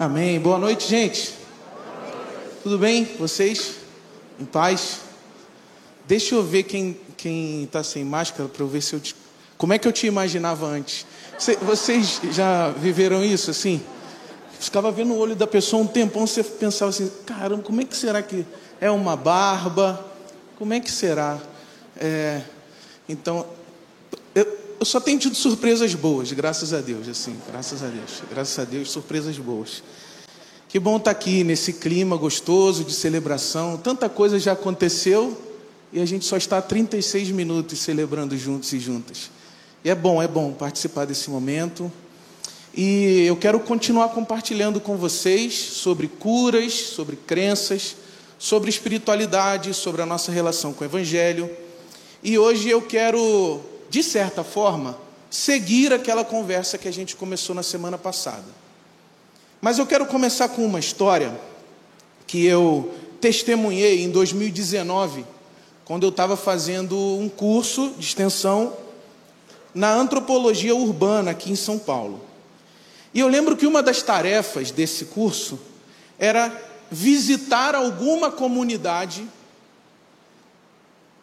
[0.00, 0.38] Amém.
[0.38, 1.34] Boa noite, gente.
[2.62, 3.04] Tudo bem?
[3.18, 3.78] Vocês?
[4.38, 5.00] Em paz?
[6.06, 9.16] Deixa eu ver quem quem está sem máscara para eu ver se eu te...
[9.56, 11.04] como é que eu te imaginava antes.
[11.62, 13.82] Vocês já viveram isso assim?
[14.60, 17.96] Ficava vendo o olho da pessoa um tempão, você pensava assim, caramba, como é que
[17.96, 18.46] será que
[18.80, 20.06] é uma barba?
[20.56, 21.40] Como é que será?
[21.96, 22.42] É...
[23.08, 23.44] Então,
[24.78, 28.64] eu, só tenho tido surpresas boas, graças a Deus, assim, graças a Deus, graças a
[28.64, 29.82] Deus, surpresas boas.
[30.68, 33.78] Que bom estar tá aqui nesse clima gostoso de celebração.
[33.78, 35.36] Tanta coisa já aconteceu
[35.92, 39.30] e a gente só está 36 minutos celebrando juntos e juntas.
[39.82, 41.90] E é bom, é bom participar desse momento.
[42.74, 47.96] E eu quero continuar compartilhando com vocês sobre curas, sobre crenças,
[48.38, 51.50] sobre espiritualidade, sobre a nossa relação com o Evangelho.
[52.22, 53.60] E hoje eu quero
[53.90, 54.98] de certa forma,
[55.30, 58.46] seguir aquela conversa que a gente começou na semana passada.
[59.60, 61.38] Mas eu quero começar com uma história
[62.26, 65.24] que eu testemunhei em 2019,
[65.84, 68.76] quando eu estava fazendo um curso de extensão
[69.74, 72.20] na antropologia urbana aqui em São Paulo.
[73.12, 75.58] E eu lembro que uma das tarefas desse curso
[76.18, 76.52] era
[76.90, 79.26] visitar alguma comunidade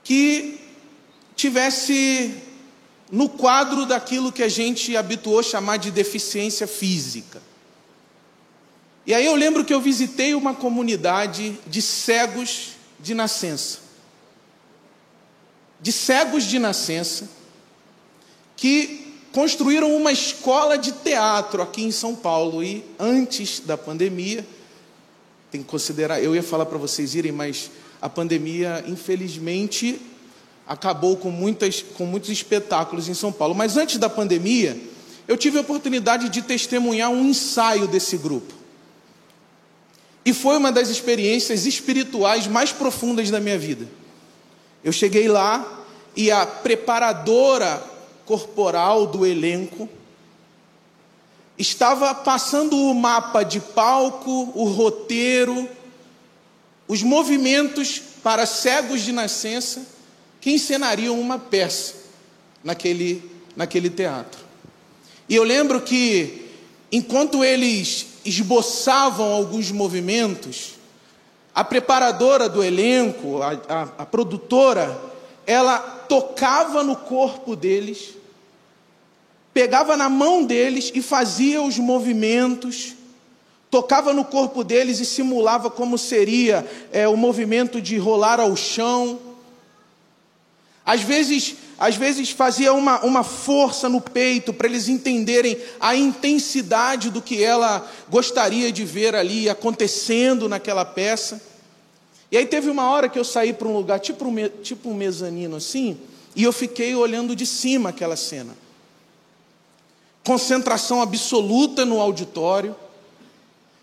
[0.04, 0.60] que
[1.36, 2.36] tivesse
[3.12, 7.42] no quadro daquilo que a gente habituou chamar de deficiência física.
[9.06, 13.80] E aí eu lembro que eu visitei uma comunidade de cegos de nascença.
[15.80, 17.30] De cegos de nascença
[18.58, 24.48] que construíram uma escola de teatro aqui em São Paulo e antes da pandemia,
[25.52, 27.70] tem que considerar, eu ia falar para vocês irem, mas
[28.02, 30.02] a pandemia infelizmente
[30.68, 33.54] acabou com, muitas, com muitos espetáculos em São Paulo.
[33.54, 34.80] Mas antes da pandemia,
[35.28, 38.54] eu tive a oportunidade de testemunhar um ensaio desse grupo.
[40.26, 43.88] E foi uma das experiências espirituais mais profundas da minha vida.
[44.84, 45.84] Eu cheguei lá
[46.16, 47.84] e a preparadora
[48.26, 49.88] corporal do elenco
[51.58, 55.70] estava passando o mapa de palco, o roteiro,
[56.88, 59.95] os movimentos para cegos de nascença
[60.46, 61.96] que encenariam uma peça
[62.64, 63.20] naquele,
[63.56, 64.40] naquele teatro.
[65.28, 66.52] E eu lembro que,
[66.92, 70.76] enquanto eles esboçavam alguns movimentos,
[71.56, 74.96] a preparadora do elenco, a, a, a produtora,
[75.48, 78.10] ela tocava no corpo deles,
[79.52, 82.94] pegava na mão deles e fazia os movimentos,
[83.72, 89.25] tocava no corpo deles e simulava como seria é, o movimento de rolar ao chão
[90.86, 97.10] às vezes, às vezes fazia uma, uma força no peito para eles entenderem a intensidade
[97.10, 101.42] do que ela gostaria de ver ali acontecendo naquela peça.
[102.32, 104.94] E aí teve uma hora que eu saí para um lugar, tipo um, tipo um
[104.94, 105.98] mezanino assim,
[106.36, 108.56] e eu fiquei olhando de cima aquela cena.
[110.24, 112.76] Concentração absoluta no auditório,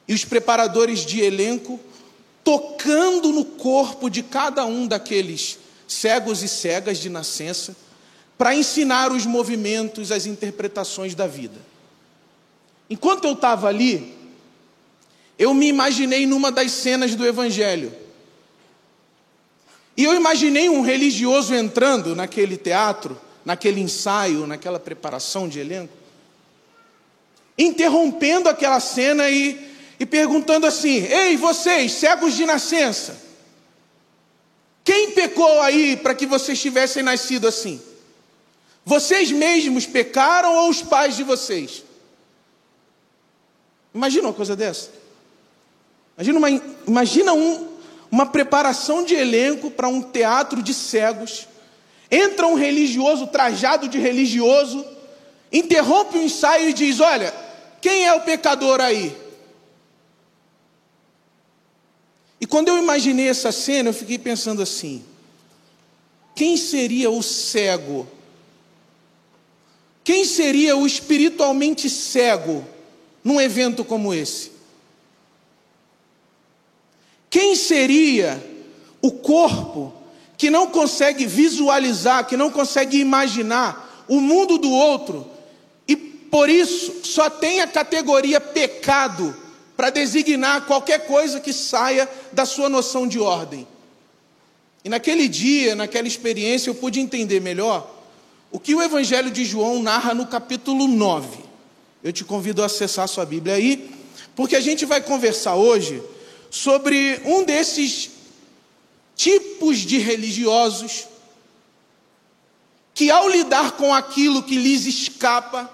[0.06, 1.80] e os preparadores de elenco
[2.44, 5.58] tocando no corpo de cada um daqueles
[5.92, 7.76] cegos e cegas de nascença,
[8.36, 11.60] para ensinar os movimentos, as interpretações da vida.
[12.90, 14.14] Enquanto eu estava ali,
[15.38, 17.92] eu me imaginei numa das cenas do Evangelho.
[19.96, 25.92] E eu imaginei um religioso entrando naquele teatro, naquele ensaio, naquela preparação de elenco,
[27.58, 29.58] interrompendo aquela cena e,
[30.00, 33.16] e perguntando assim: Ei, vocês, cegos de nascença,
[34.84, 37.80] quem pecou aí para que vocês tivessem nascido assim?
[38.84, 41.84] Vocês mesmos pecaram ou os pais de vocês?
[43.94, 44.90] Imagina uma coisa dessa.
[46.16, 47.68] Imagina uma, imagina um,
[48.10, 51.46] uma preparação de elenco para um teatro de cegos.
[52.10, 54.84] Entra um religioso trajado de religioso,
[55.52, 57.32] interrompe o ensaio e diz: Olha,
[57.80, 59.16] quem é o pecador aí?
[62.42, 65.04] E quando eu imaginei essa cena, eu fiquei pensando assim:
[66.34, 68.04] quem seria o cego?
[70.02, 72.66] Quem seria o espiritualmente cego
[73.22, 74.50] num evento como esse?
[77.30, 78.44] Quem seria
[79.00, 79.92] o corpo
[80.36, 85.30] que não consegue visualizar, que não consegue imaginar o mundo do outro
[85.86, 89.41] e por isso só tem a categoria pecado
[89.76, 93.66] para designar qualquer coisa que saia da sua noção de ordem.
[94.84, 97.88] E naquele dia, naquela experiência, eu pude entender melhor
[98.50, 101.38] o que o Evangelho de João narra no capítulo 9.
[102.02, 103.90] Eu te convido a acessar a sua Bíblia aí,
[104.34, 106.02] porque a gente vai conversar hoje
[106.50, 108.10] sobre um desses
[109.14, 111.06] tipos de religiosos
[112.92, 115.72] que, ao lidar com aquilo que lhes escapa,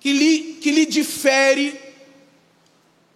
[0.00, 1.78] que lhe, que lhe difere,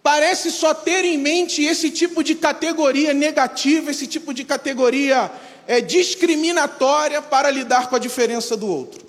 [0.03, 5.31] parece só ter em mente esse tipo de categoria negativa, esse tipo de categoria
[5.67, 9.05] é, discriminatória para lidar com a diferença do outro.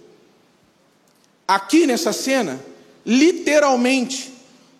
[1.47, 2.65] Aqui nessa cena,
[3.05, 4.33] literalmente,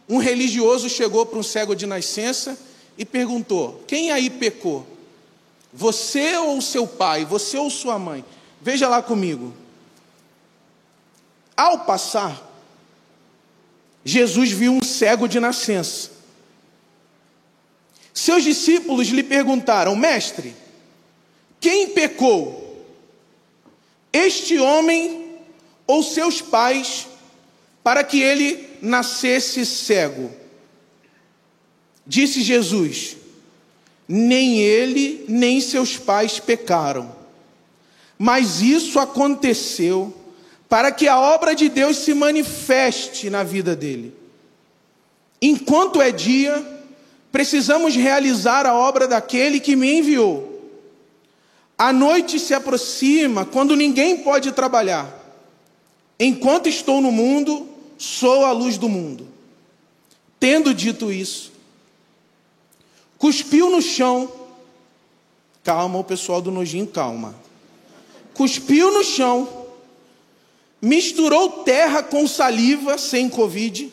[0.09, 2.59] um religioso chegou para um cego de nascença
[2.97, 4.87] e perguntou: Quem aí pecou?
[5.73, 7.25] Você ou seu pai?
[7.25, 8.25] Você ou sua mãe?
[8.61, 9.55] Veja lá comigo.
[11.57, 12.52] Ao passar,
[14.05, 16.11] Jesus viu um cego de nascença.
[18.13, 20.55] Seus discípulos lhe perguntaram: Mestre,
[21.61, 22.61] quem pecou?
[24.13, 25.37] Este homem
[25.87, 27.07] ou seus pais,
[27.83, 30.31] para que ele nascesse cego?
[32.07, 33.17] Disse Jesus:
[34.07, 37.15] Nem ele, nem seus pais pecaram,
[38.19, 40.22] mas isso aconteceu
[40.73, 44.17] para que a obra de Deus se manifeste na vida dele.
[45.43, 46.67] Enquanto é dia,
[47.31, 50.73] precisamos realizar a obra daquele que me enviou.
[51.77, 55.15] A noite se aproxima quando ninguém pode trabalhar.
[56.19, 59.29] Enquanto estou no mundo, sou a luz do mundo.
[60.41, 61.53] Tendo dito isso,
[63.19, 64.33] cuspiu no chão.
[65.63, 67.35] Calma, o pessoal do nojinho, calma.
[68.33, 69.62] Cuspiu no chão
[70.83, 73.93] misturou terra com saliva, sem Covid,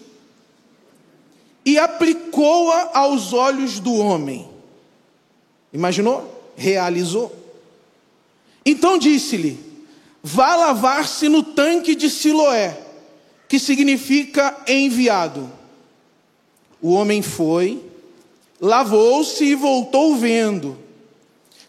[1.64, 4.50] e aplicou-a aos olhos do homem.
[5.72, 6.52] Imaginou?
[6.58, 7.32] Realizou.
[8.66, 9.60] Então disse-lhe:
[10.24, 12.76] Vá lavar-se no tanque de Siloé,
[13.48, 15.50] que significa enviado.
[16.82, 17.84] O homem foi,
[18.60, 20.78] lavou-se e voltou vendo.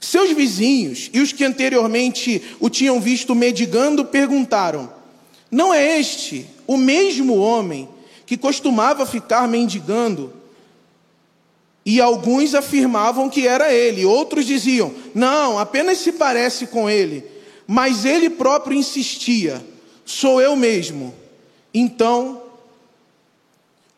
[0.01, 5.00] Seus vizinhos e os que anteriormente o tinham visto medigando perguntaram:
[5.51, 7.89] não é este o mesmo homem
[8.25, 10.33] que costumava ficar mendigando?
[11.85, 17.25] E alguns afirmavam que era ele, outros diziam: não, apenas se parece com ele.
[17.67, 19.65] Mas ele próprio insistia:
[20.05, 21.13] sou eu mesmo.
[21.75, 22.43] Então,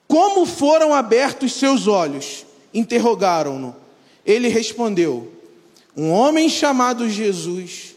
[0.08, 2.46] como foram abertos seus olhos?
[2.72, 3.76] Interrogaram-no.
[4.24, 5.30] Ele respondeu:
[5.94, 7.94] Um homem chamado Jesus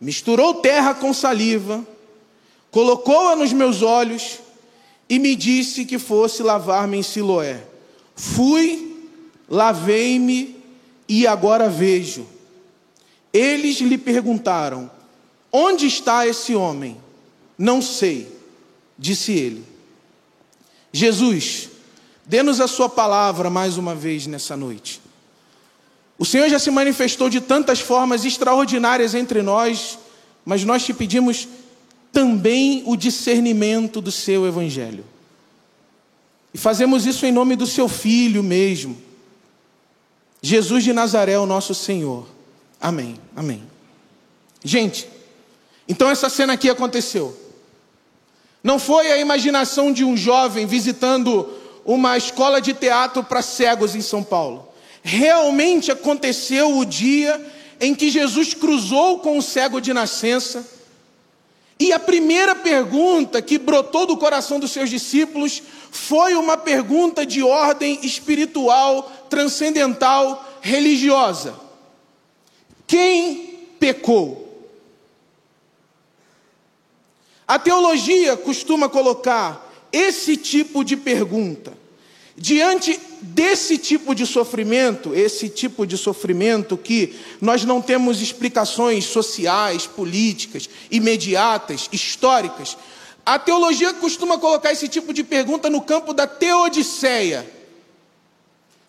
[0.00, 1.86] misturou terra com saliva
[2.72, 4.40] colocou-a nos meus olhos
[5.08, 7.62] e me disse que fosse lavar-me em Siloé.
[8.16, 8.96] Fui,
[9.48, 10.56] lavei-me
[11.06, 12.26] e agora vejo.
[13.32, 14.90] Eles lhe perguntaram:
[15.52, 16.96] Onde está esse homem?
[17.58, 18.34] Não sei,
[18.98, 19.64] disse ele.
[20.90, 21.68] Jesus,
[22.24, 25.00] dê-nos a sua palavra mais uma vez nessa noite.
[26.18, 29.98] O Senhor já se manifestou de tantas formas extraordinárias entre nós,
[30.44, 31.48] mas nós te pedimos
[32.12, 35.04] também o discernimento do seu evangelho.
[36.52, 38.96] E fazemos isso em nome do seu filho mesmo,
[40.42, 42.26] Jesus de Nazaré, o nosso Senhor.
[42.80, 43.16] Amém.
[43.34, 43.62] Amém.
[44.62, 45.08] Gente,
[45.88, 47.38] então essa cena aqui aconteceu.
[48.62, 51.48] Não foi a imaginação de um jovem visitando
[51.84, 54.68] uma escola de teatro para cegos em São Paulo.
[55.02, 57.40] Realmente aconteceu o dia
[57.80, 60.64] em que Jesus cruzou com o cego de nascença
[61.82, 65.60] e a primeira pergunta que brotou do coração dos seus discípulos
[65.90, 71.58] foi uma pergunta de ordem espiritual, transcendental, religiosa:
[72.86, 74.70] Quem pecou?
[77.48, 81.81] A teologia costuma colocar esse tipo de pergunta
[82.36, 89.86] Diante desse tipo de sofrimento, esse tipo de sofrimento que nós não temos explicações sociais,
[89.86, 92.76] políticas, imediatas, históricas,
[93.24, 97.48] a teologia costuma colocar esse tipo de pergunta no campo da teodiceia.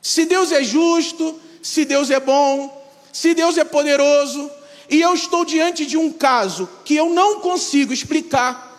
[0.02, 2.82] Se Deus é justo, se Deus é bom,
[3.12, 4.50] se Deus é poderoso,
[4.90, 8.72] e eu estou diante de um caso que eu não consigo explicar,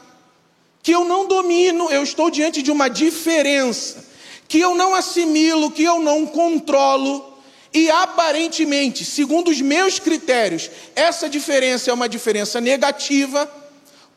[0.82, 4.13] que eu não domino, eu estou diante de uma diferença
[4.48, 7.34] que eu não assimilo, que eu não controlo,
[7.72, 13.50] e aparentemente, segundo os meus critérios, essa diferença é uma diferença negativa,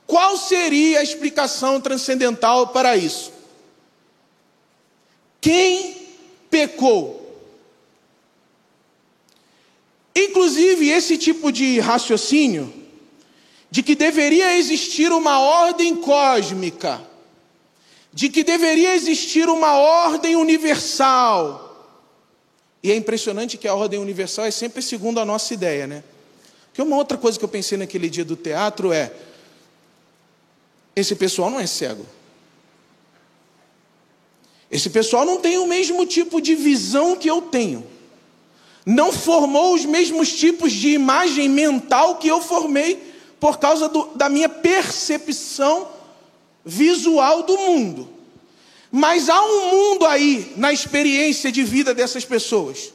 [0.06, 3.34] qual seria a explicação transcendental para isso?
[5.42, 6.08] Quem
[6.50, 7.18] pecou?
[10.16, 12.74] Inclusive, esse tipo de raciocínio,
[13.70, 17.07] de que deveria existir uma ordem cósmica,
[18.18, 21.88] de que deveria existir uma ordem universal.
[22.82, 26.04] E é impressionante que a ordem universal é sempre segundo a nossa ideia, né?
[26.74, 29.14] Que uma outra coisa que eu pensei naquele dia do teatro é:
[30.96, 32.08] esse pessoal não é cego.
[34.72, 37.86] Esse pessoal não tem o mesmo tipo de visão que eu tenho.
[38.84, 44.28] Não formou os mesmos tipos de imagem mental que eu formei por causa do, da
[44.28, 45.97] minha percepção
[46.68, 48.10] visual do mundo.
[48.92, 52.92] Mas há um mundo aí na experiência de vida dessas pessoas.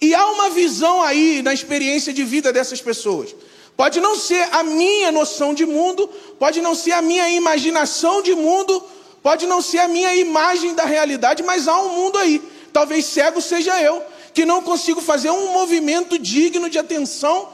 [0.00, 3.34] E há uma visão aí na experiência de vida dessas pessoas.
[3.76, 6.08] Pode não ser a minha noção de mundo,
[6.38, 8.82] pode não ser a minha imaginação de mundo,
[9.22, 12.40] pode não ser a minha imagem da realidade, mas há um mundo aí.
[12.72, 17.48] Talvez cego seja eu, que não consigo fazer um movimento digno de atenção,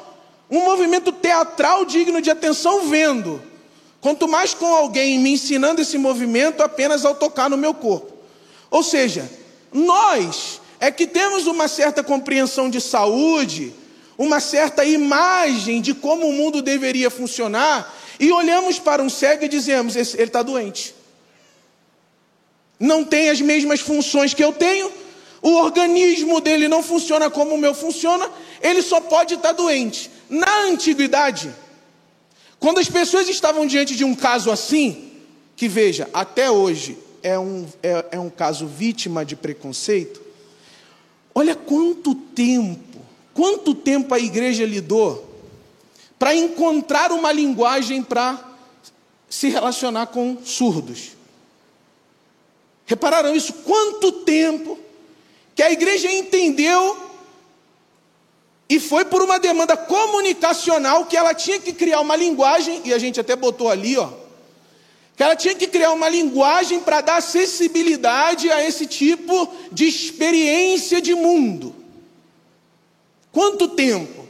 [0.51, 3.54] um movimento teatral digno de atenção vendo.
[4.05, 8.13] Quanto mais com alguém me ensinando esse movimento apenas ao tocar no meu corpo.
[8.71, 9.27] Ou seja,
[9.73, 13.73] nós é que temos uma certa compreensão de saúde,
[14.19, 19.49] uma certa imagem de como o mundo deveria funcionar, e olhamos para um cego e
[19.49, 20.95] dizemos: ele está doente.
[22.79, 24.93] Não tem as mesmas funções que eu tenho,
[25.41, 28.31] o organismo dele não funciona como o meu funciona,
[28.61, 30.11] ele só pode estar doente.
[30.29, 31.51] Na antiguidade,
[32.59, 35.13] quando as pessoas estavam diante de um caso assim,
[35.57, 40.21] que veja, até hoje é um, é, é um caso vítima de preconceito,
[41.35, 43.01] olha quanto tempo,
[43.33, 45.33] quanto tempo a igreja lidou
[46.19, 48.43] para encontrar uma linguagem para
[49.29, 51.11] se relacionar com surdos.
[52.87, 53.53] Repararam isso?
[53.65, 54.79] Quanto tempo
[55.55, 57.04] que a igreja entendeu
[58.69, 62.99] e foi por uma demanda comunicacional que ela tinha que criar uma linguagem, e a
[62.99, 64.09] gente até botou ali, ó,
[65.17, 71.01] que ela tinha que criar uma linguagem para dar acessibilidade a esse tipo de experiência
[71.01, 71.75] de mundo.
[73.31, 74.25] Quanto tempo?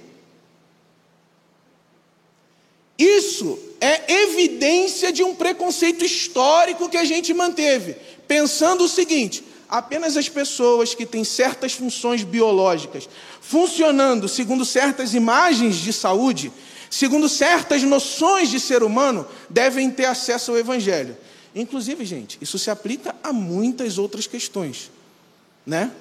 [2.98, 10.16] Isso é evidência de um preconceito histórico que a gente manteve, pensando o seguinte: apenas
[10.16, 13.08] as pessoas que têm certas funções biológicas
[13.46, 16.50] funcionando segundo certas imagens de saúde,
[16.90, 21.14] segundo certas noções de ser humano, devem ter acesso ao Evangelho.
[21.54, 24.90] Inclusive, gente, isso se aplica a muitas outras questões,
[25.64, 25.92] né?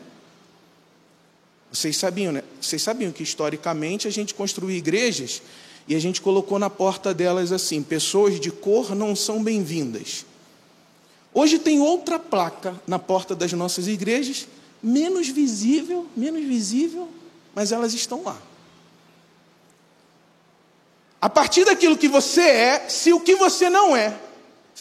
[1.71, 2.43] Vocês sabiam, né?
[2.61, 5.41] Vocês sabiam que historicamente a gente construiu igrejas
[5.87, 10.25] e a gente colocou na porta delas assim: pessoas de cor não são bem-vindas.
[11.33, 14.47] Hoje tem outra placa na porta das nossas igrejas,
[14.81, 17.09] menos visível, menos visível,
[17.53, 18.37] mas elas estão lá.
[21.21, 24.13] A partir daquilo que você é, se o que você não é,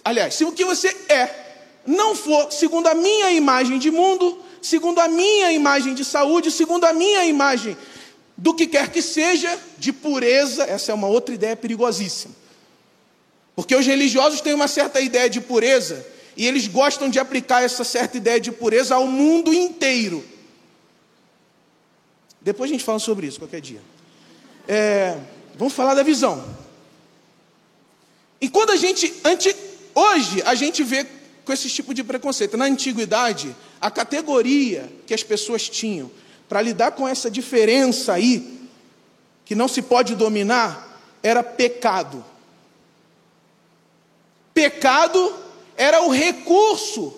[0.04, 1.42] aliás, se o que você é
[1.86, 6.84] não for segundo a minha imagem de mundo, segundo a minha imagem de saúde, segundo
[6.84, 7.76] a minha imagem
[8.36, 12.34] do que quer que seja, de pureza, essa é uma outra ideia perigosíssima.
[13.54, 16.04] Porque os religiosos têm uma certa ideia de pureza
[16.36, 20.24] e eles gostam de aplicar essa certa ideia de pureza ao mundo inteiro.
[22.42, 23.80] Depois a gente fala sobre isso qualquer dia.
[24.66, 25.16] É,
[25.56, 26.44] vamos falar da visão.
[28.40, 29.54] E quando a gente, ante,
[29.94, 31.06] hoje, a gente vê
[31.44, 32.56] com esse tipo de preconceito.
[32.56, 36.10] Na antiguidade, a categoria que as pessoas tinham
[36.48, 38.60] para lidar com essa diferença aí,
[39.44, 42.24] que não se pode dominar, era pecado.
[44.52, 45.34] Pecado
[45.76, 47.14] era o recurso,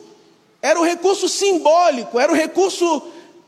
[0.63, 3.03] era o recurso simbólico, era o recurso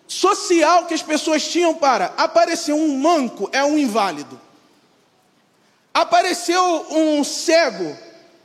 [0.09, 4.41] social que as pessoas tinham para aparecer um manco é um inválido.
[5.93, 7.97] Apareceu um cego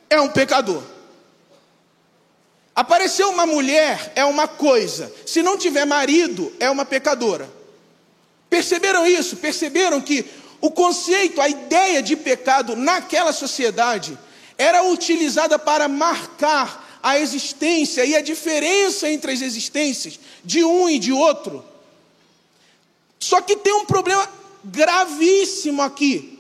[0.10, 0.84] é um pecador.
[2.76, 5.12] Apareceu uma mulher é uma coisa.
[5.26, 7.50] Se não tiver marido é uma pecadora.
[8.50, 9.38] Perceberam isso?
[9.38, 10.26] Perceberam que
[10.60, 14.18] o conceito, a ideia de pecado naquela sociedade
[14.58, 21.00] era utilizada para marcar a existência e a diferença entre as existências de um e
[21.00, 21.64] de outro.
[23.20, 24.28] Só que tem um problema
[24.64, 26.40] gravíssimo aqui.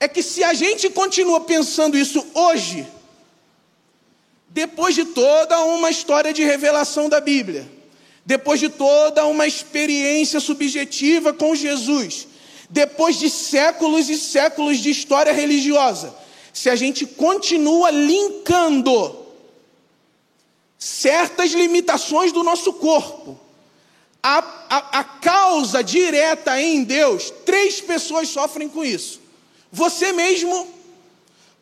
[0.00, 2.86] É que se a gente continua pensando isso hoje,
[4.48, 7.68] depois de toda uma história de revelação da Bíblia,
[8.24, 12.26] depois de toda uma experiência subjetiva com Jesus,
[12.70, 16.14] depois de séculos e séculos de história religiosa,
[16.54, 19.26] se a gente continua linkando
[20.78, 23.38] certas limitações do nosso corpo,
[24.22, 24.38] a,
[24.70, 29.20] a, a, causa direta em Deus, três pessoas sofrem com isso.
[29.72, 30.68] Você mesmo,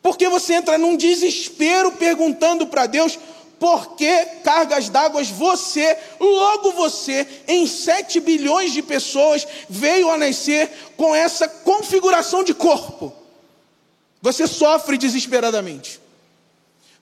[0.03, 3.17] Porque você entra num desespero perguntando para Deus
[3.57, 10.69] por que cargas d'água você, logo você, em 7 bilhões de pessoas, veio a nascer
[10.97, 13.22] com essa configuração de corpo.
[14.23, 15.99] Você sofre desesperadamente.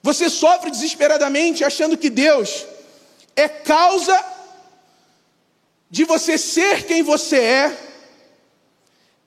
[0.02, 2.66] Você sofre desesperadamente achando que Deus
[3.36, 4.20] é causa
[5.88, 7.78] de você ser quem você é.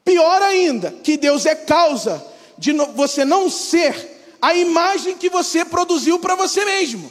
[0.03, 2.21] Pior ainda, que Deus é causa
[2.57, 7.09] de você não ser a imagem que você produziu para você mesmo.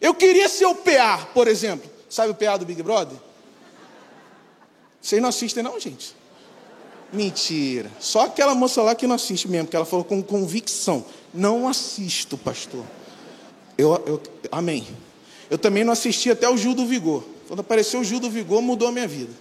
[0.00, 1.90] Eu queria ser o PA, por exemplo.
[2.08, 3.18] Sabe o PA do Big Brother?
[5.02, 6.19] Vocês não assistem, não, gente?
[7.12, 7.90] Mentira.
[7.98, 12.38] Só aquela moça lá que não assiste mesmo, que ela falou com convicção: Não assisto,
[12.38, 12.84] pastor.
[13.76, 14.86] Eu, eu, amém.
[15.50, 17.24] Eu também não assisti até o Gil do Vigor.
[17.48, 19.32] Quando apareceu o Gil do Vigor, mudou a minha vida.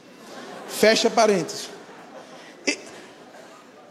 [0.67, 1.69] Fecha parênteses.
[2.65, 2.75] E,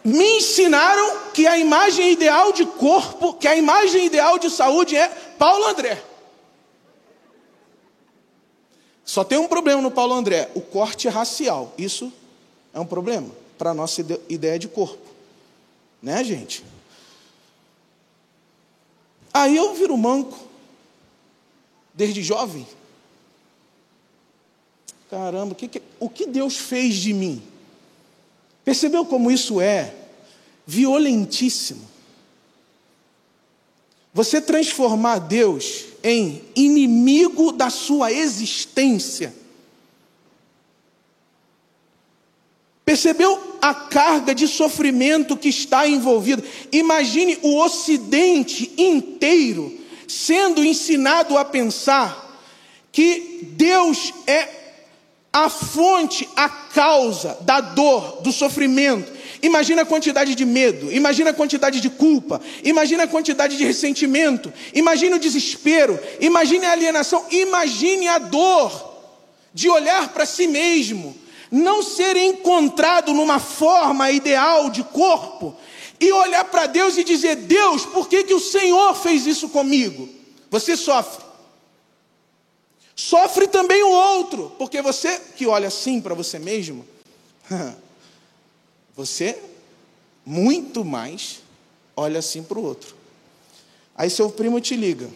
[0.03, 5.07] me ensinaram que a imagem ideal de corpo, que a imagem ideal de saúde é
[5.39, 6.03] Paulo André.
[9.05, 11.73] Só tem um problema no Paulo André: o corte racial.
[11.79, 12.13] Isso
[12.75, 15.07] é um problema para a nossa ideia de corpo.
[16.00, 16.65] Né, gente?
[19.35, 20.38] Aí eu viro manco,
[21.93, 22.67] desde jovem.
[25.11, 27.43] Caramba, o que, o que Deus fez de mim?
[28.65, 29.95] Percebeu como isso é
[30.67, 31.88] violentíssimo?
[34.12, 39.35] Você transformar Deus em inimigo da sua existência.
[42.88, 46.42] Percebeu a carga de sofrimento que está envolvida?
[46.73, 49.78] Imagine o Ocidente inteiro
[50.09, 52.40] sendo ensinado a pensar
[52.90, 54.49] que Deus é
[55.30, 61.35] a fonte, a causa da dor, do sofrimento, Imagina a quantidade de medo, imagina a
[61.35, 68.09] quantidade de culpa, imagina a quantidade de ressentimento, imagine o desespero, imagine a alienação, imagine
[68.09, 68.97] a dor
[69.54, 71.14] de olhar para si mesmo,
[71.51, 75.57] não ser encontrado numa forma ideal de corpo
[76.01, 80.09] e olhar para Deus e dizer: Deus, por que, que o Senhor fez isso comigo?
[80.51, 81.27] Você sofre.
[82.95, 86.85] Sofre também o outro, porque você que olha assim para você mesmo,
[88.97, 89.41] Você,
[90.27, 91.41] muito mais,
[91.97, 92.97] olha assim para o outro.
[93.95, 95.09] Aí seu primo te liga.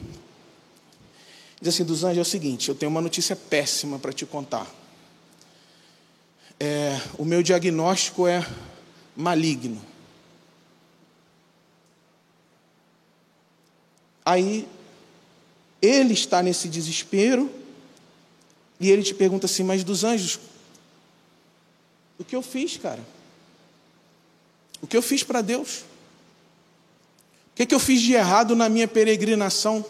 [1.61, 4.73] Diz assim, dos anjos, é o seguinte, eu tenho uma notícia péssima para te contar.
[6.65, 8.47] É, o meu diagnóstico é
[9.17, 9.85] maligno.
[14.25, 14.69] Aí
[15.83, 17.51] ele está nesse desespero
[18.79, 20.39] e ele te pergunta assim: Mas dos anjos,
[22.17, 23.05] o que eu fiz, cara?
[24.81, 25.79] O que eu fiz para Deus?
[27.51, 29.85] O que, que eu fiz de errado na minha peregrinação?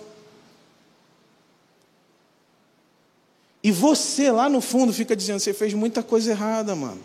[3.62, 7.00] E você lá no fundo fica dizendo: você fez muita coisa errada, mano.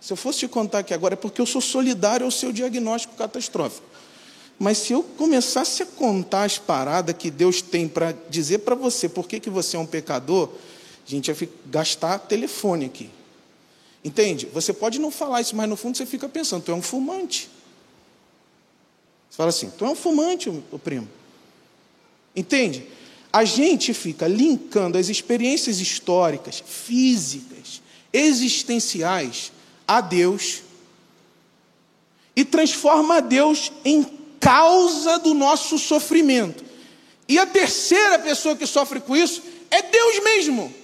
[0.00, 3.14] Se eu fosse te contar aqui agora, é porque eu sou solidário ao seu diagnóstico
[3.14, 3.86] catastrófico.
[4.58, 9.08] Mas se eu começasse a contar as paradas que Deus tem para dizer para você
[9.08, 10.48] por que, que você é um pecador,
[11.06, 13.10] a gente ia gastar telefone aqui.
[14.04, 14.46] Entende?
[14.46, 17.48] Você pode não falar isso, mas no fundo você fica pensando, tu é um fumante.
[19.30, 21.08] Você fala assim, tu é um fumante, o primo.
[22.34, 22.86] Entende?
[23.32, 27.80] A gente fica linkando as experiências históricas, físicas,
[28.12, 29.50] existenciais
[29.88, 30.62] a Deus
[32.36, 34.04] e transforma Deus em
[34.38, 36.64] causa do nosso sofrimento.
[37.28, 40.82] E a terceira pessoa que sofre com isso é Deus mesmo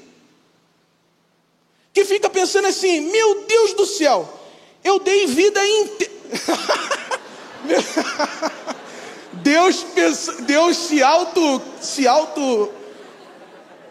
[1.98, 4.32] que fica pensando assim: meu Deus do céu,
[4.84, 6.12] eu dei vida inteira.
[9.48, 9.86] Deus,
[10.40, 12.70] Deus se auto, se auto,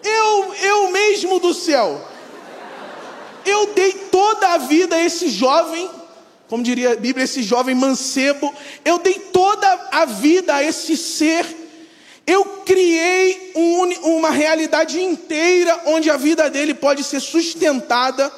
[0.03, 1.99] eu, eu mesmo do céu,
[3.43, 5.89] eu dei toda a vida a esse jovem,
[6.47, 8.53] como diria a Bíblia, esse jovem mancebo,
[8.85, 11.43] eu dei toda a vida a esse ser.
[12.27, 18.31] Eu criei um, uma realidade inteira onde a vida dele pode ser sustentada.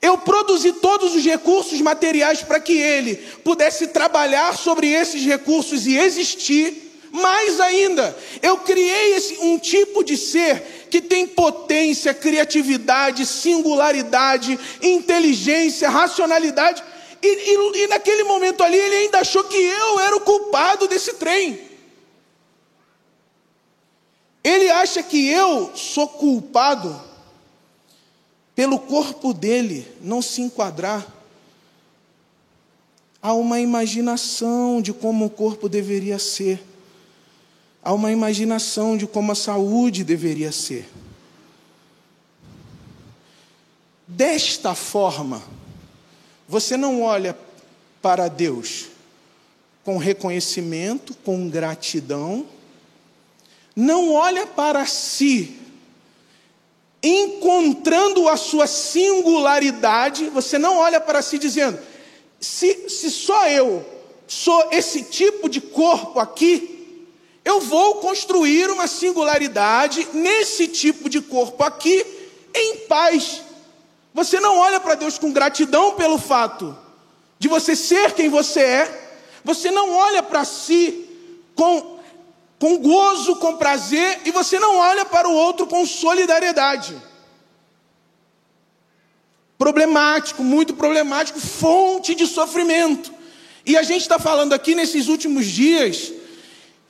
[0.00, 5.96] Eu produzi todos os recursos materiais para que ele pudesse trabalhar sobre esses recursos e
[5.96, 6.82] existir.
[7.10, 15.88] Mais ainda, eu criei esse, um tipo de ser que tem potência, criatividade, singularidade, inteligência,
[15.88, 16.82] racionalidade.
[17.22, 21.14] E, e, e naquele momento ali ele ainda achou que eu era o culpado desse
[21.14, 21.58] trem.
[24.42, 27.00] Ele acha que eu sou culpado
[28.54, 31.06] pelo corpo dele não se enquadrar
[33.24, 36.62] Há uma imaginação de como o corpo deveria ser.
[37.82, 40.86] Há uma imaginação de como a saúde deveria ser.
[44.06, 45.42] Desta forma,
[46.46, 47.34] você não olha
[48.02, 48.88] para Deus
[49.82, 52.44] com reconhecimento, com gratidão,
[53.74, 55.62] não olha para si,
[57.04, 61.78] encontrando a sua singularidade, você não olha para si dizendo,
[62.40, 63.84] se, se só eu
[64.26, 66.70] sou esse tipo de corpo aqui,
[67.44, 72.04] eu vou construir uma singularidade nesse tipo de corpo aqui,
[72.54, 73.42] em paz.
[74.14, 76.76] Você não olha para Deus com gratidão pelo fato
[77.38, 81.06] de você ser quem você é, você não olha para si
[81.54, 81.93] com,
[82.64, 86.96] com gozo, com prazer, e você não olha para o outro com solidariedade.
[89.58, 93.12] Problemático, muito problemático, fonte de sofrimento.
[93.66, 96.10] E a gente está falando aqui nesses últimos dias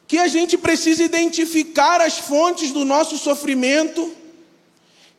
[0.07, 4.15] que a gente precisa identificar as fontes do nosso sofrimento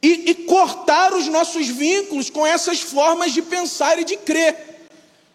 [0.02, 4.88] e, e, cortar os nossos vínculos com essas formas de pensar e de crer.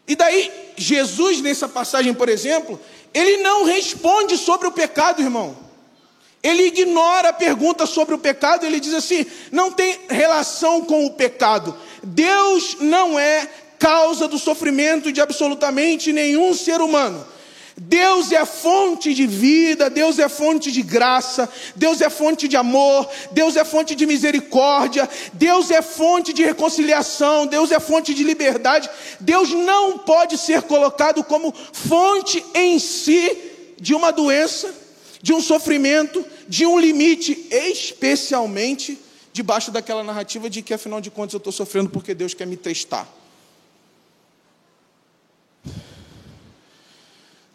[0.09, 2.80] E daí, Jesus, nessa passagem, por exemplo,
[3.12, 5.56] ele não responde sobre o pecado, irmão.
[6.42, 11.12] Ele ignora a pergunta sobre o pecado, ele diz assim: não tem relação com o
[11.12, 11.76] pecado.
[12.02, 17.26] Deus não é causa do sofrimento de absolutamente nenhum ser humano.
[17.82, 23.08] Deus é fonte de vida, Deus é fonte de graça, Deus é fonte de amor,
[23.32, 28.90] Deus é fonte de misericórdia, Deus é fonte de reconciliação, Deus é fonte de liberdade.
[29.18, 33.34] Deus não pode ser colocado como fonte em si
[33.80, 34.74] de uma doença,
[35.22, 38.98] de um sofrimento, de um limite, especialmente
[39.32, 42.58] debaixo daquela narrativa de que afinal de contas eu estou sofrendo porque Deus quer me
[42.58, 43.19] testar.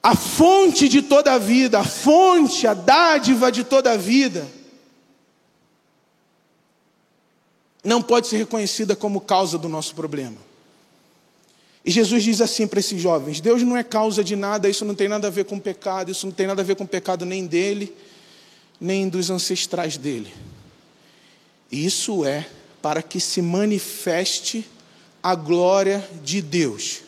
[0.06, 4.48] A fonte de toda a vida, a fonte, a dádiva de toda a vida,
[7.84, 10.38] não pode ser reconhecida como causa do nosso problema.
[11.84, 14.94] E Jesus diz assim para esses jovens: Deus não é causa de nada, isso não
[14.94, 17.48] tem nada a ver com pecado, isso não tem nada a ver com pecado nem
[17.48, 17.92] dele,
[18.80, 20.32] nem dos ancestrais dele.
[21.72, 22.48] Isso é
[22.80, 24.70] para que se manifeste
[25.24, 27.05] a glória de Deus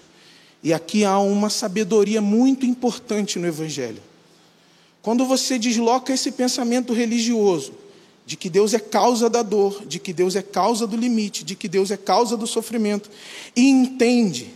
[0.63, 4.02] e aqui há uma sabedoria muito importante no Evangelho.
[5.02, 7.74] Quando você desloca esse pensamento religioso,
[8.26, 11.56] de que Deus é causa da dor, de que Deus é causa do limite, de
[11.56, 13.10] que Deus é causa do sofrimento,
[13.56, 14.54] e entende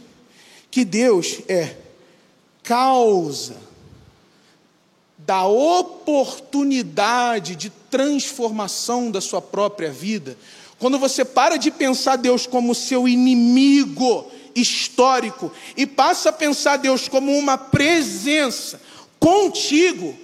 [0.69, 1.77] que Deus é
[2.63, 3.55] causa
[5.17, 10.37] da oportunidade de transformação da sua própria vida,
[10.77, 17.07] quando você para de pensar Deus como seu inimigo, histórico e passa a pensar Deus
[17.07, 18.81] como uma presença
[19.19, 20.17] contigo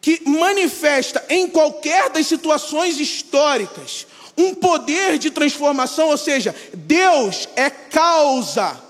[0.00, 4.06] que manifesta em qualquer das situações históricas
[4.38, 8.80] um poder de transformação, ou seja, Deus é causa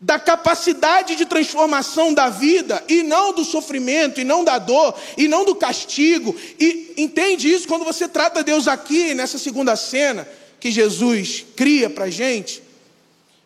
[0.00, 5.28] da capacidade de transformação da vida e não do sofrimento, e não da dor, e
[5.28, 6.34] não do castigo.
[6.58, 10.26] E entende isso quando você trata Deus aqui nessa segunda cena
[10.58, 12.62] que Jesus cria para a gente?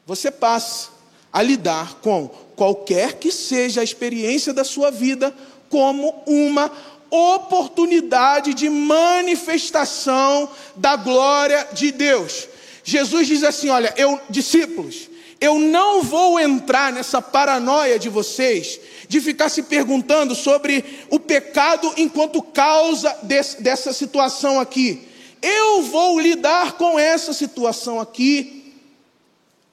[0.07, 0.89] Você passa
[1.33, 5.35] a lidar com qualquer que seja a experiência da sua vida
[5.71, 6.71] como uma
[7.11, 12.49] oportunidade de manifestação da glória de Deus.
[12.85, 15.09] Jesus diz assim: Olha, eu, discípulos,
[15.41, 21.93] eu não vou entrar nessa paranoia de vocês de ficar se perguntando sobre o pecado
[21.97, 23.15] enquanto causa
[23.59, 25.07] dessa situação aqui.
[25.43, 28.62] Eu vou lidar com essa situação aqui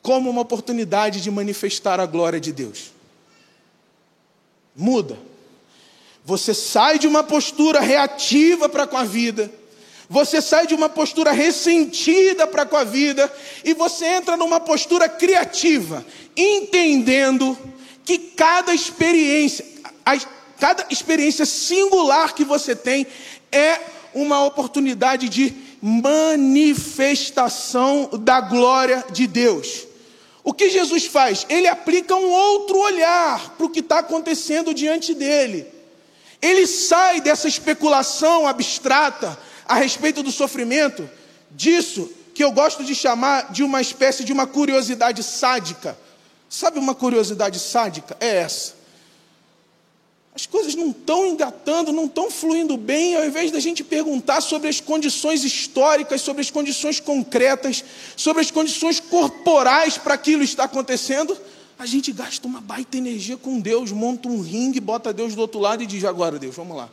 [0.01, 2.91] como uma oportunidade de manifestar a glória de Deus.
[4.75, 5.17] Muda.
[6.23, 9.51] Você sai de uma postura reativa para com a vida,
[10.09, 13.31] você sai de uma postura ressentida para com a vida,
[13.63, 17.57] e você entra numa postura criativa, entendendo
[18.03, 19.65] que cada experiência,
[20.59, 23.05] cada experiência singular que você tem
[23.51, 23.79] é
[24.13, 29.88] uma oportunidade de manifestação da glória de Deus.
[30.43, 31.45] O que Jesus faz?
[31.49, 35.67] Ele aplica um outro olhar para o que está acontecendo diante dele.
[36.41, 41.07] Ele sai dessa especulação abstrata a respeito do sofrimento,
[41.51, 45.97] disso que eu gosto de chamar de uma espécie de uma curiosidade sádica.
[46.49, 48.15] Sabe uma curiosidade sádica?
[48.19, 48.78] É essa
[50.33, 54.69] as coisas não estão engatando, não estão fluindo bem, ao invés da gente perguntar sobre
[54.69, 57.83] as condições históricas, sobre as condições concretas,
[58.15, 61.37] sobre as condições corporais para aquilo estar acontecendo,
[61.77, 65.59] a gente gasta uma baita energia com Deus, monta um ringue, bota Deus do outro
[65.59, 66.89] lado e diz: agora, Deus, vamos lá.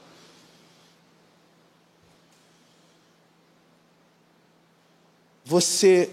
[5.45, 6.11] Você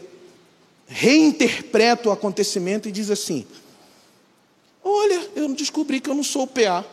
[0.87, 3.45] reinterpreta o acontecimento e diz assim:
[4.83, 6.85] Olha, eu descobri que eu não sou o PA.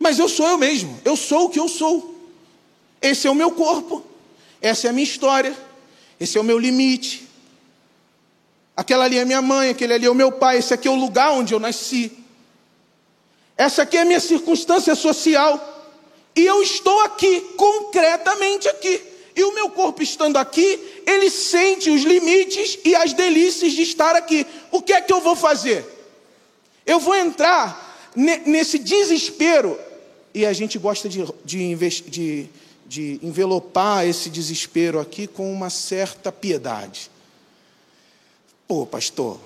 [0.00, 2.16] Mas eu sou eu mesmo, eu sou o que eu sou.
[3.02, 4.02] Esse é o meu corpo,
[4.60, 5.54] essa é a minha história,
[6.18, 7.28] esse é o meu limite.
[8.74, 10.94] Aquela ali é minha mãe, aquele ali é o meu pai, esse aqui é o
[10.94, 12.10] lugar onde eu nasci.
[13.58, 15.92] Essa aqui é a minha circunstância social.
[16.34, 19.02] E eu estou aqui, concretamente aqui.
[19.36, 24.16] E o meu corpo estando aqui, ele sente os limites e as delícias de estar
[24.16, 24.46] aqui.
[24.70, 25.84] O que é que eu vou fazer?
[26.86, 29.78] Eu vou entrar nesse desespero
[30.32, 32.48] e a gente gosta de, de, de,
[32.86, 37.10] de envelopar esse desespero aqui com uma certa piedade.
[38.66, 39.40] Pô, pastor,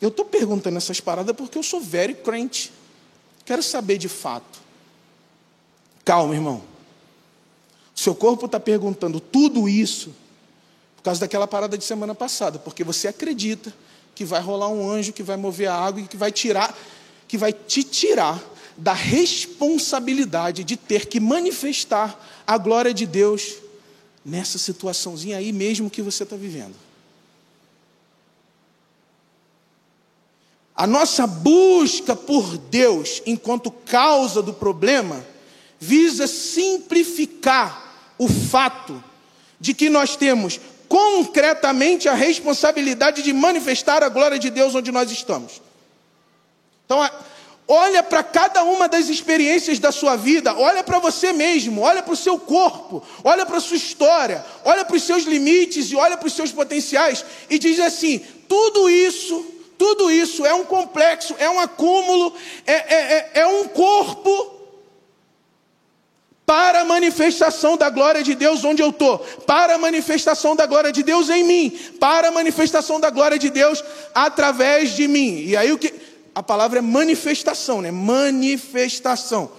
[0.00, 2.72] eu estou perguntando essas paradas porque eu sou velho crente.
[3.44, 4.60] Quero saber de fato.
[6.04, 6.62] Calma, irmão.
[7.94, 10.14] Seu corpo está perguntando tudo isso
[10.96, 13.74] por causa daquela parada de semana passada, porque você acredita
[14.14, 16.76] que vai rolar um anjo que vai mover a água e que vai tirar,
[17.26, 18.40] que vai te tirar
[18.76, 23.54] da responsabilidade de ter que manifestar a glória de Deus
[24.24, 26.74] nessa situaçãozinha aí mesmo que você está vivendo.
[30.74, 35.24] A nossa busca por Deus enquanto causa do problema
[35.78, 39.02] visa simplificar o fato
[39.60, 45.10] de que nós temos concretamente a responsabilidade de manifestar a glória de Deus onde nós
[45.10, 45.60] estamos.
[46.84, 47.02] Então,
[47.66, 52.12] Olha para cada uma das experiências da sua vida, olha para você mesmo, olha para
[52.12, 56.16] o seu corpo, olha para a sua história, olha para os seus limites e olha
[56.16, 59.46] para os seus potenciais e diz assim: tudo isso,
[59.78, 62.34] tudo isso é um complexo, é um acúmulo,
[62.66, 64.60] é, é, é, é um corpo
[66.44, 70.92] para a manifestação da glória de Deus onde eu estou, para a manifestação da glória
[70.92, 71.70] de Deus em mim,
[72.00, 75.44] para a manifestação da glória de Deus através de mim.
[75.46, 77.90] E aí o que a palavra é manifestação, né?
[77.90, 79.52] Manifestação.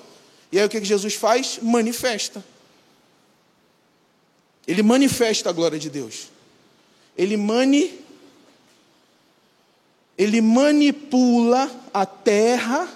[0.52, 1.60] E aí o que Jesus faz?
[1.62, 2.44] Manifesta.
[4.68, 6.30] Ele manifesta a glória de Deus.
[7.18, 8.00] Ele mani
[10.16, 12.88] ele manipula a terra,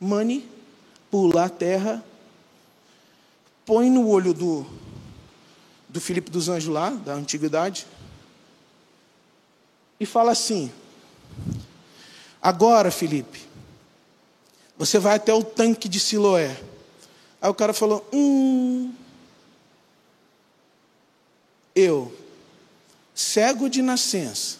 [0.00, 2.04] manipula a terra,
[3.64, 4.66] põe no olho do
[5.88, 7.86] do Filipe dos Anjos lá, da antiguidade,
[9.98, 10.70] e fala assim:
[12.48, 13.42] Agora, Felipe,
[14.78, 16.58] você vai até o tanque de Siloé.
[17.42, 18.90] Aí o cara falou: Hum,
[21.74, 22.10] eu,
[23.14, 24.56] cego de nascença,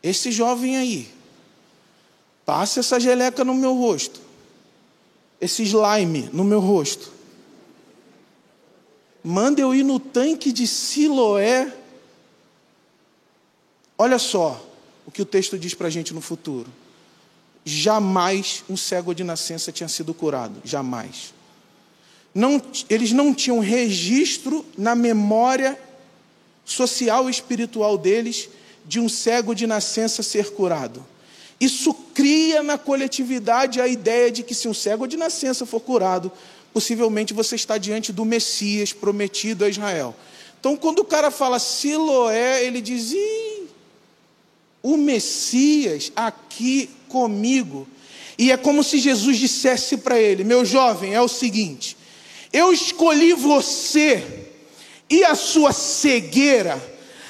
[0.00, 1.12] esse jovem aí,
[2.46, 4.20] passa essa geleca no meu rosto,
[5.40, 7.12] esse slime no meu rosto,
[9.24, 11.76] manda eu ir no tanque de Siloé.
[13.98, 14.69] Olha só,
[15.10, 16.68] o que o texto diz para a gente no futuro.
[17.64, 21.34] Jamais um cego de nascença tinha sido curado, jamais.
[22.32, 25.76] Não, eles não tinham registro na memória
[26.64, 28.48] social e espiritual deles
[28.86, 31.04] de um cego de nascença ser curado.
[31.60, 36.30] Isso cria na coletividade a ideia de que se um cego de nascença for curado,
[36.72, 40.14] possivelmente você está diante do Messias prometido a Israel.
[40.60, 43.49] Então, quando o cara fala Siloé, ele diz: Ih,
[44.82, 47.86] o Messias aqui comigo.
[48.38, 51.96] E é como se Jesus dissesse para ele: Meu jovem, é o seguinte,
[52.52, 54.46] eu escolhi você
[55.08, 56.80] e a sua cegueira,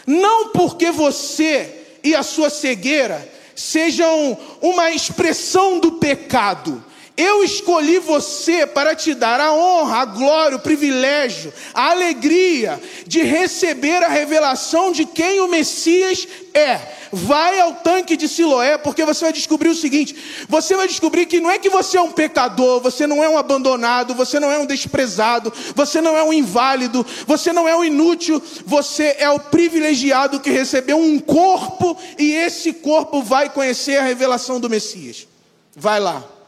[0.07, 6.83] não porque você e a sua cegueira sejam uma expressão do pecado,
[7.21, 13.23] eu escolhi você para te dar a honra, a glória, o privilégio, a alegria de
[13.23, 16.81] receber a revelação de quem o Messias é.
[17.13, 20.17] Vai ao tanque de Siloé, porque você vai descobrir o seguinte:
[20.49, 23.37] você vai descobrir que não é que você é um pecador, você não é um
[23.37, 27.85] abandonado, você não é um desprezado, você não é um inválido, você não é um
[27.85, 34.05] inútil, você é o privilegiado que recebeu um corpo e esse corpo vai conhecer a
[34.05, 35.27] revelação do Messias.
[35.75, 36.40] Vai lá.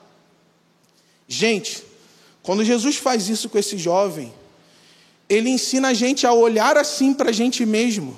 [1.32, 1.82] Gente,
[2.42, 4.34] quando Jesus faz isso com esse jovem,
[5.26, 8.14] ele ensina a gente a olhar assim para a gente mesmo.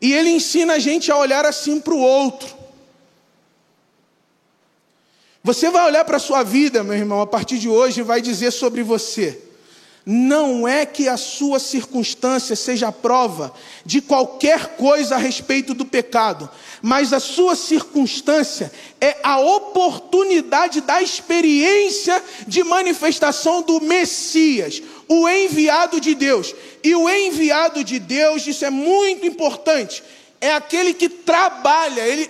[0.00, 2.54] E ele ensina a gente a olhar assim para o outro.
[5.42, 8.22] Você vai olhar para a sua vida, meu irmão, a partir de hoje, e vai
[8.22, 9.42] dizer sobre você:
[10.04, 15.84] não é que a sua circunstância seja a prova de qualquer coisa a respeito do
[15.84, 25.28] pecado, mas a sua circunstância é a oportunidade da experiência de manifestação do Messias, o
[25.28, 26.54] enviado de Deus.
[26.82, 30.02] E o enviado de Deus, isso é muito importante,
[30.40, 32.28] é aquele que trabalha, ele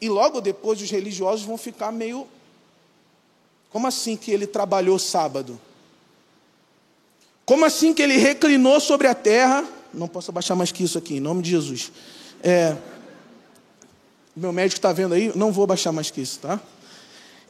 [0.00, 2.26] e, logo depois os religiosos vão ficar meio
[3.70, 5.60] como assim que ele trabalhou sábado?
[7.50, 9.64] Como assim que ele reclinou sobre a terra?
[9.92, 11.90] Não posso abaixar mais que isso aqui, em nome de Jesus.
[12.44, 12.76] É,
[14.36, 16.60] meu médico está vendo aí, não vou abaixar mais que isso, tá?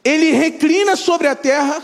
[0.03, 1.83] Ele reclina sobre a terra,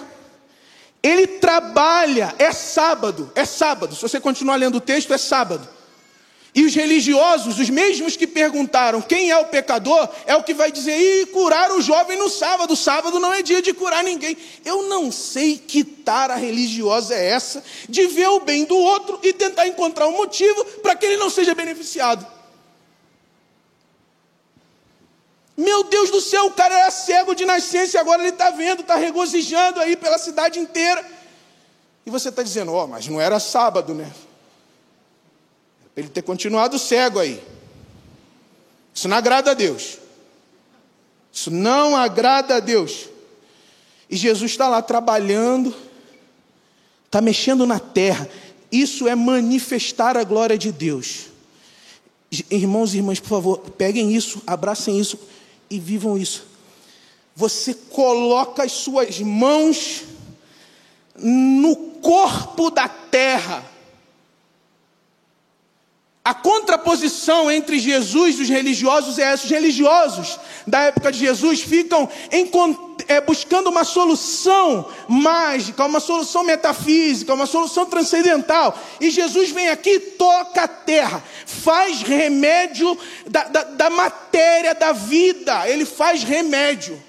[1.03, 3.93] ele trabalha, é sábado, é sábado.
[3.93, 5.69] Se você continuar lendo o texto, é sábado.
[6.55, 10.71] E os religiosos, os mesmos que perguntaram quem é o pecador, é o que vai
[10.71, 12.75] dizer, e curar o jovem no sábado.
[12.75, 14.35] Sábado não é dia de curar ninguém.
[14.65, 19.33] Eu não sei que tara religiosa é essa de ver o bem do outro e
[19.33, 22.25] tentar encontrar um motivo para que ele não seja beneficiado.
[25.55, 28.81] Meu Deus do céu, o cara era cego de nascença e agora ele está vendo,
[28.81, 31.03] está regozijando aí pela cidade inteira.
[32.05, 34.11] E você está dizendo, ó, oh, mas não era sábado, né?
[35.97, 37.41] Ele ter continuado cego aí.
[38.93, 39.97] Isso não agrada a Deus.
[41.33, 43.09] Isso não agrada a Deus.
[44.07, 45.75] E Jesus está lá trabalhando,
[47.05, 48.29] está mexendo na terra.
[48.71, 51.27] Isso é manifestar a glória de Deus.
[52.51, 55.17] Irmãos e irmãs, por favor, peguem isso, abracem isso
[55.67, 56.45] e vivam isso.
[57.35, 60.03] Você coloca as suas mãos
[61.15, 63.76] no corpo da terra
[66.27, 69.45] a contraposição entre Jesus e os religiosos é essa.
[69.45, 70.37] Os religiosos
[70.67, 72.51] da época de Jesus ficam em,
[73.07, 78.77] é, buscando uma solução mágica, uma solução metafísica, uma solução transcendental.
[78.99, 85.65] E Jesus vem aqui, toca a terra, faz remédio da, da, da matéria da vida.
[85.69, 87.01] Ele faz remédio.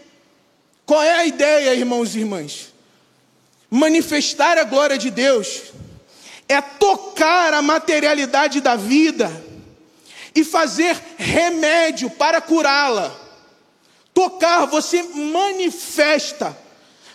[0.87, 2.72] Qual é a ideia, irmãos e irmãs?
[3.68, 5.72] Manifestar a glória de Deus
[6.48, 9.30] é tocar a materialidade da vida
[10.34, 13.14] e fazer remédio para curá-la.
[14.14, 16.56] Tocar, você manifesta,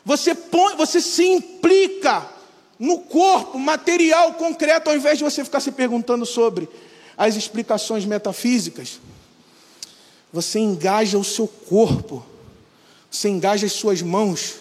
[0.06, 2.30] você põe, você se implica
[2.78, 6.69] no corpo material concreto, ao invés de você ficar se perguntando sobre
[7.17, 9.00] as explicações metafísicas.
[10.32, 12.26] Você engaja o seu corpo,
[13.10, 14.56] você engaja as suas mãos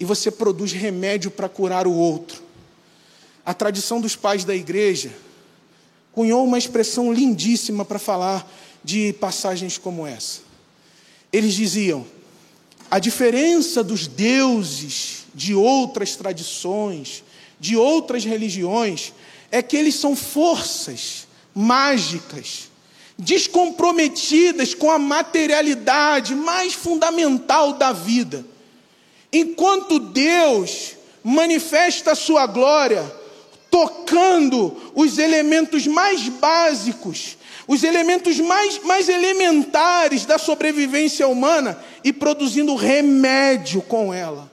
[0.00, 2.47] e você produz remédio para curar o outro
[3.48, 5.10] a tradição dos pais da igreja
[6.12, 8.46] cunhou uma expressão lindíssima para falar
[8.84, 10.40] de passagens como essa.
[11.32, 12.06] Eles diziam:
[12.90, 17.24] a diferença dos deuses de outras tradições,
[17.58, 19.14] de outras religiões,
[19.50, 22.68] é que eles são forças mágicas,
[23.18, 28.44] descomprometidas com a materialidade mais fundamental da vida.
[29.32, 33.16] Enquanto Deus manifesta a sua glória
[33.70, 42.74] tocando os elementos mais básicos, os elementos mais, mais elementares da sobrevivência humana e produzindo
[42.74, 44.50] remédio com ela.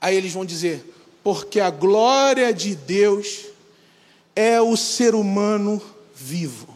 [0.00, 0.84] Aí eles vão dizer:
[1.22, 3.46] porque a glória de Deus
[4.34, 5.80] é o ser humano
[6.14, 6.68] vivo.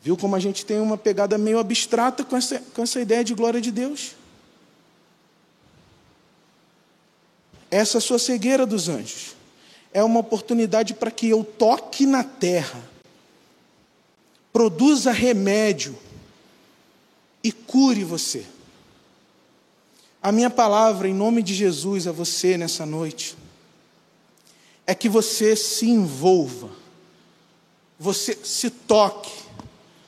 [0.00, 3.34] Viu como a gente tem uma pegada meio abstrata com essa, com essa ideia de
[3.34, 4.14] glória de Deus?
[7.70, 9.34] Essa sua cegueira dos anjos
[9.92, 12.82] é uma oportunidade para que eu toque na terra,
[14.52, 15.98] produza remédio
[17.42, 18.44] e cure você.
[20.22, 23.36] A minha palavra em nome de Jesus a você nessa noite
[24.86, 26.70] é que você se envolva,
[27.98, 29.32] você se toque,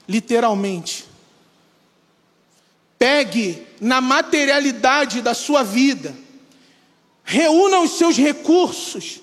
[0.08, 1.06] literalmente.
[2.98, 6.14] Pegue na materialidade da sua vida
[7.30, 9.20] reúna os seus recursos,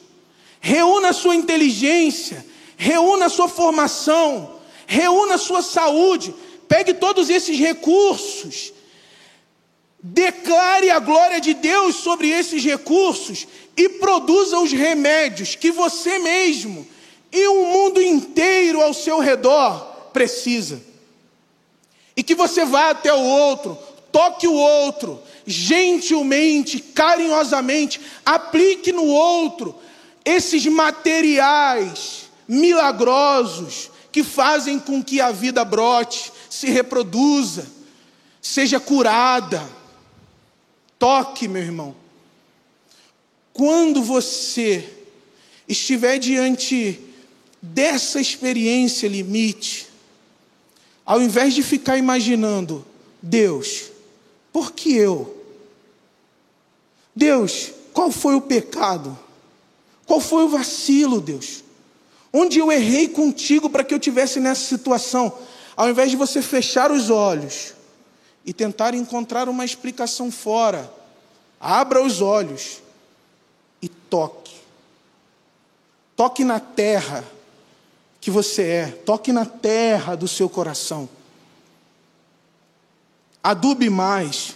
[0.62, 2.46] reúna a sua inteligência,
[2.77, 6.32] reúna a sua formação, reúna a sua saúde,
[6.67, 8.71] pegue todos esses recursos,
[10.00, 16.88] declare a glória de Deus sobre esses recursos e produza os remédios que você mesmo
[17.32, 19.79] e o mundo inteiro ao seu redor
[20.13, 20.79] precisa.
[22.15, 23.75] E que você vá até o outro,
[24.12, 29.75] toque o outro, gentilmente, carinhosamente, aplique no outro
[30.23, 37.67] esses materiais milagrosos que fazem com que a vida brote, se reproduza,
[38.41, 39.67] seja curada.
[40.98, 41.96] Toque, meu irmão.
[43.52, 44.89] quando você
[45.67, 47.00] estiver diante
[47.62, 49.87] dessa experiência limite,
[51.06, 52.85] ao invés de ficar imaginando,
[53.21, 53.91] Deus,
[54.52, 55.35] por que eu?
[57.16, 59.18] Deus, qual foi o pecado?
[60.06, 61.63] Qual foi o vacilo, Deus?
[62.32, 65.34] Onde eu errei contigo para que eu tivesse nessa situação?
[65.76, 67.74] Ao invés de você fechar os olhos
[68.46, 70.92] e tentar encontrar uma explicação fora,
[71.60, 72.82] abra os olhos
[73.82, 74.54] e toque.
[76.16, 77.24] Toque na terra
[78.20, 81.08] que você é, toque na terra do seu coração.
[83.44, 84.56] Adube mais,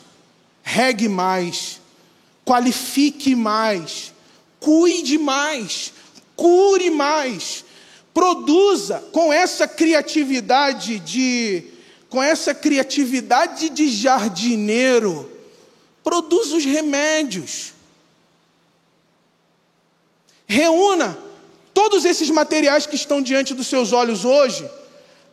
[0.64, 1.79] regue mais,
[2.50, 4.12] qualifique mais,
[4.60, 5.94] cuide mais,
[6.36, 7.64] cure mais,
[8.12, 11.64] produza com essa criatividade de
[12.10, 15.32] com essa criatividade de jardineiro,
[16.04, 17.72] produza os remédios.
[20.48, 21.16] Reúna
[21.72, 24.68] todos esses materiais que estão diante dos seus olhos hoje,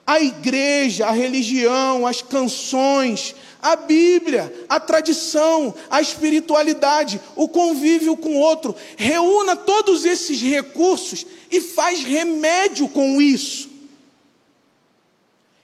[0.07, 8.37] a igreja, a religião, as canções, a Bíblia, a tradição, a espiritualidade, o convívio com
[8.37, 8.77] o outro.
[8.97, 13.69] Reúna todos esses recursos e faz remédio com isso.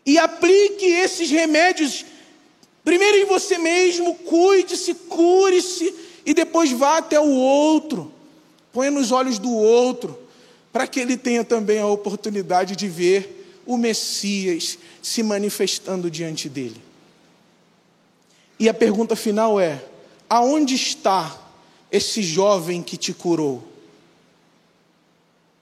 [0.04, 2.04] E aplique esses remédios
[2.82, 5.94] primeiro em você mesmo, cuide-se, cure-se
[6.26, 8.12] e depois vá até o outro.
[8.72, 10.18] Põe nos olhos do outro,
[10.72, 16.82] para que ele tenha também a oportunidade de ver o Messias se manifestando diante dele.
[18.58, 19.82] E a pergunta final é:
[20.28, 21.38] aonde está
[21.90, 23.66] esse jovem que te curou?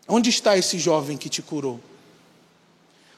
[0.07, 1.81] Onde está esse jovem que te curou?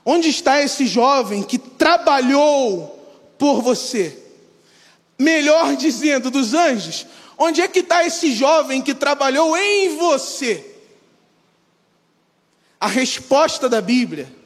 [0.04, 2.98] Onde está esse jovem que trabalhou
[3.38, 4.18] por você?
[5.18, 7.06] Melhor dizendo, dos anjos,
[7.38, 10.76] onde é que está esse jovem que trabalhou em você?
[12.80, 14.41] A resposta da Bíblia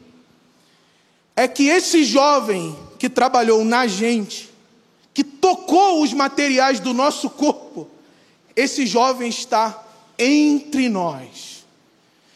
[1.36, 4.50] é que esse jovem que trabalhou na gente,
[5.12, 7.86] que tocou os materiais do nosso corpo,
[8.56, 9.84] esse jovem está
[10.18, 11.64] entre nós.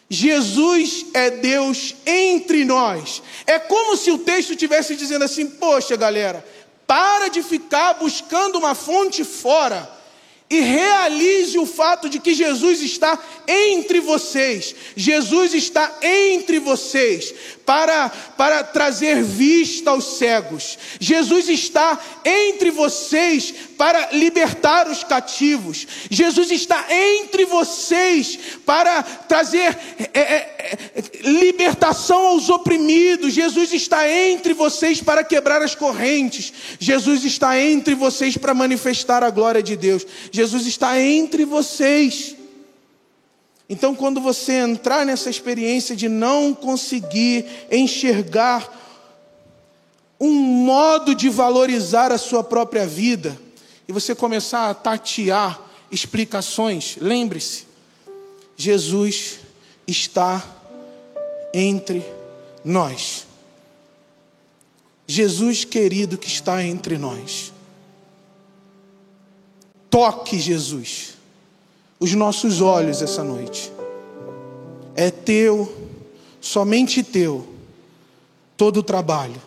[0.08, 3.22] Jesus é Deus entre nós.
[3.46, 6.44] É como se o texto estivesse dizendo assim: poxa, galera,
[6.86, 9.99] para de ficar buscando uma fonte fora
[10.50, 14.74] e realize o fato de que Jesus está entre vocês.
[14.96, 17.32] Jesus está entre vocês
[17.64, 20.76] para, para trazer vista aos cegos.
[20.98, 25.86] Jesus está entre vocês para libertar os cativos.
[26.10, 28.36] Jesus está entre vocês
[28.66, 29.78] para trazer
[30.12, 33.34] é, é, é, libertação aos oprimidos.
[33.34, 36.52] Jesus está entre vocês para quebrar as correntes.
[36.80, 40.04] Jesus está entre vocês para manifestar a glória de Deus.
[40.40, 42.34] Jesus está entre vocês.
[43.68, 48.78] Então, quando você entrar nessa experiência de não conseguir enxergar
[50.18, 53.38] um modo de valorizar a sua própria vida,
[53.86, 55.60] e você começar a tatear
[55.90, 57.66] explicações, lembre-se,
[58.56, 59.40] Jesus
[59.86, 60.42] está
[61.52, 62.02] entre
[62.64, 63.26] nós.
[65.06, 67.52] Jesus querido que está entre nós.
[69.90, 71.20] Toque Jesus
[72.00, 73.70] os nossos olhos essa noite.
[74.96, 75.70] É teu,
[76.40, 77.46] somente teu,
[78.56, 79.40] todo o trabalho.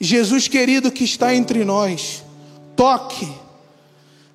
[0.00, 2.22] Jesus querido que está entre nós,
[2.76, 3.30] toque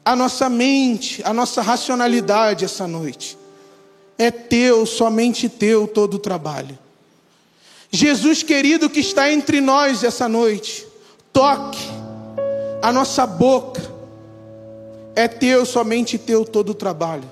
[0.04, 3.38] a nossa mente, a nossa racionalidade essa noite.
[4.18, 6.78] É teu, somente teu todo o trabalho.
[7.90, 10.86] Jesus querido que está entre nós essa noite,
[11.32, 11.86] toque
[12.82, 13.87] a nossa boca.
[15.18, 17.24] É teu, somente teu todo o trabalho.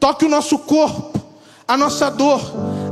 [0.00, 1.20] Toque o nosso corpo,
[1.68, 2.40] a nossa dor,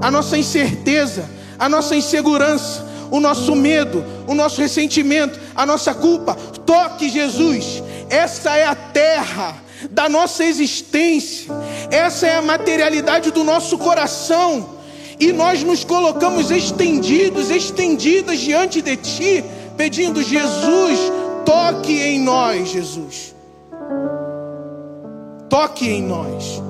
[0.02, 1.24] a nossa incerteza,
[1.58, 6.34] a nossa insegurança, o nosso medo, o nosso ressentimento, a nossa culpa.
[6.66, 7.82] Toque Jesus.
[8.10, 9.56] Essa é a terra
[9.90, 11.50] da nossa existência.
[11.90, 14.74] Essa é a materialidade do nosso coração.
[15.18, 19.42] E nós nos colocamos estendidos, estendidas diante de Ti,
[19.74, 20.98] pedindo: Jesus,
[21.46, 23.34] toque em nós, Jesus.
[25.54, 26.60] Toque em nós.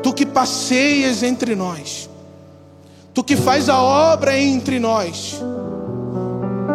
[0.00, 2.08] Tu que passeias entre nós.
[3.12, 5.42] Tu que faz a obra entre nós,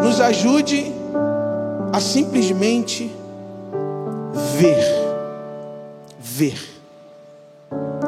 [0.04, 0.92] nos ajude
[1.94, 3.10] a simplesmente
[4.60, 4.84] ver,
[6.20, 6.60] ver,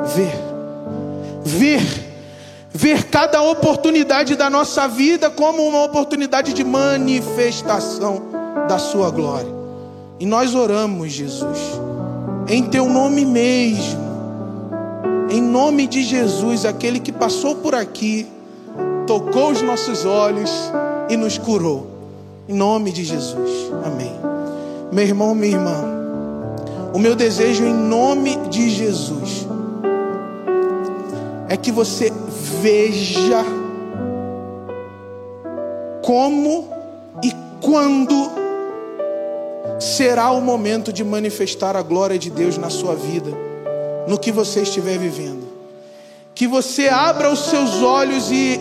[0.03, 0.35] ver,
[1.45, 1.81] ver,
[2.73, 8.21] ver cada oportunidade da nossa vida como uma oportunidade de manifestação
[8.67, 9.58] da Sua glória.
[10.19, 11.59] E nós oramos, Jesus,
[12.47, 13.99] em teu nome mesmo,
[15.29, 18.27] em nome de Jesus, aquele que passou por aqui,
[19.07, 20.51] tocou os nossos olhos
[21.09, 21.87] e nos curou.
[22.47, 23.71] Em nome de Jesus.
[23.85, 24.11] Amém.
[24.91, 25.83] Meu irmão, minha irmã,
[26.93, 29.47] o meu desejo em nome de Jesus
[31.47, 32.11] é que você
[32.61, 33.45] veja
[36.01, 36.67] como
[37.23, 38.38] e quando
[39.79, 43.31] será o momento de manifestar a glória de Deus na sua vida,
[44.07, 45.47] no que você estiver vivendo.
[46.35, 48.59] Que você abra os seus olhos e,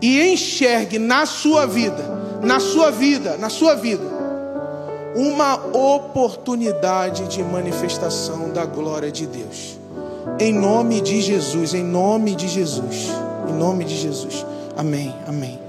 [0.00, 4.04] e enxergue na sua vida, na sua vida, na sua vida,
[5.14, 9.78] uma oportunidade de manifestação da glória de Deus.
[10.38, 13.08] Em nome de Jesus, em nome de Jesus,
[13.48, 14.44] em nome de Jesus.
[14.76, 15.65] Amém, amém.